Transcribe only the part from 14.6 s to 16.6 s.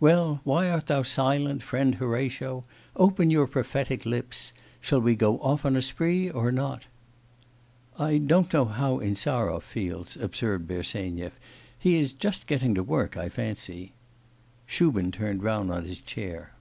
Shubin turned round on his chair.